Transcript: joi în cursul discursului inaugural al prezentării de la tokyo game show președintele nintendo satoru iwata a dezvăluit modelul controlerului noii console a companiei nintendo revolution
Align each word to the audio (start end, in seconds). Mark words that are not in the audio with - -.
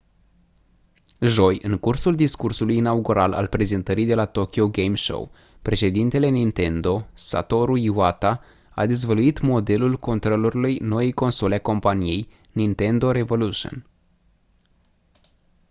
joi 1.23 1.59
în 1.63 1.77
cursul 1.77 2.15
discursului 2.15 2.77
inaugural 2.77 3.33
al 3.33 3.47
prezentării 3.47 4.05
de 4.05 4.15
la 4.15 4.25
tokyo 4.25 4.67
game 4.69 4.95
show 4.95 5.31
președintele 5.61 6.27
nintendo 6.29 7.07
satoru 7.13 7.77
iwata 7.77 8.41
a 8.75 8.85
dezvăluit 8.85 9.39
modelul 9.41 9.97
controlerului 9.97 10.75
noii 10.77 11.11
console 11.11 11.55
a 11.55 11.61
companiei 11.61 12.27
nintendo 12.51 13.11
revolution 13.11 13.85